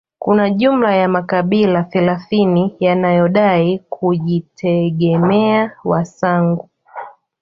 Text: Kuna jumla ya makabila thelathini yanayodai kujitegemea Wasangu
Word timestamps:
Kuna 0.19 0.49
jumla 0.49 0.95
ya 0.95 1.07
makabila 1.09 1.83
thelathini 1.83 2.75
yanayodai 2.79 3.79
kujitegemea 3.89 5.71
Wasangu 5.83 6.69